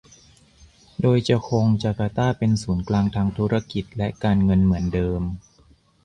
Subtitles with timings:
[1.01, 5.21] โดยจะคงจาการ์ตาเป็นศูนย์กลางทางธุรกิจและการเงินเหมือนเดิม